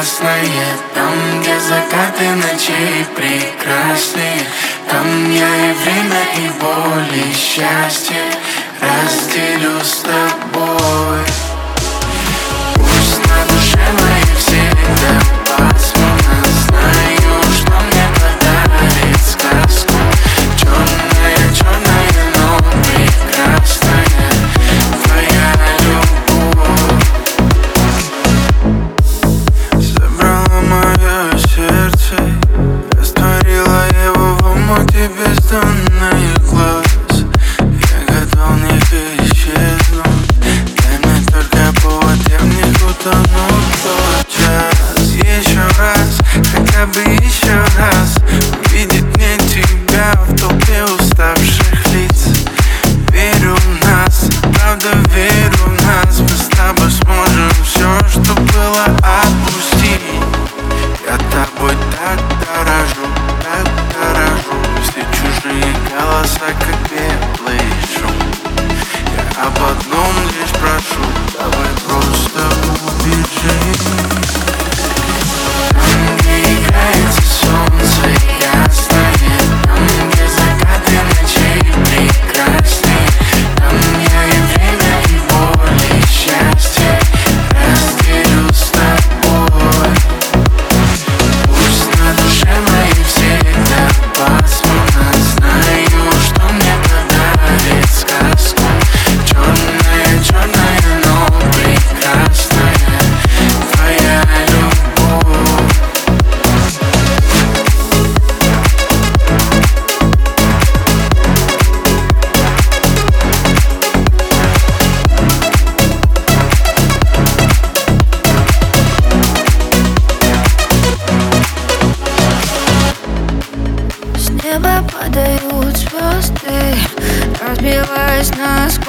красное 0.00 0.42
Там, 0.94 1.40
где 1.40 1.60
закаты 1.60 2.30
ночей 2.30 3.04
прекрасные. 3.14 4.46
Там 4.88 5.30
я 5.30 5.70
и 5.70 5.74
время, 5.74 6.22
и 6.36 6.48
боль, 6.58 7.18
и 7.18 7.32
счастье. 7.34 8.16
Разделю 8.80 9.78
с 9.84 9.98
тобой. 9.98 10.89
Every. 46.80 47.19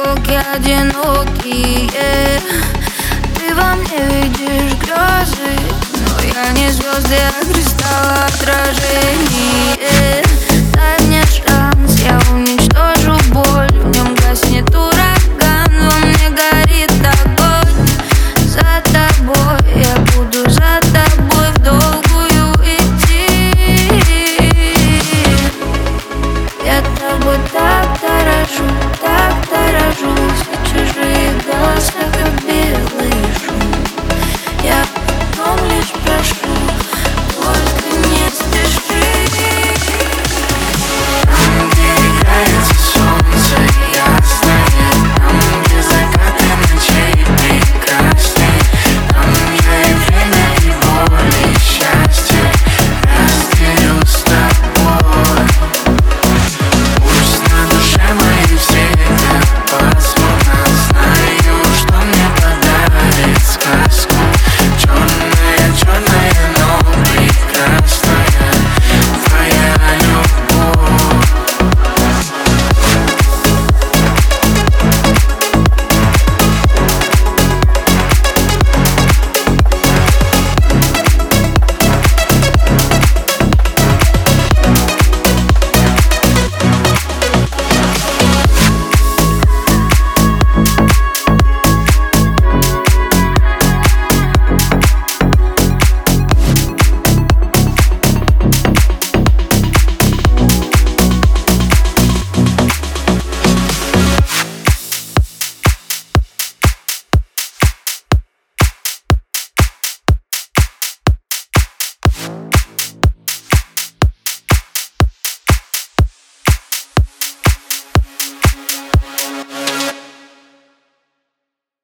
глубокий, 0.00 0.38
одинокие 0.54 2.40
Ты 3.36 3.54
во 3.54 3.76
мне 3.76 3.98
видишь 3.98 4.74
грозы 4.78 5.52
Но 6.08 6.16
я 6.22 6.52
не 6.52 6.70
звезды, 6.70 7.16
а 7.16 7.44
кристалл 7.44 8.26
отражение 8.26 10.24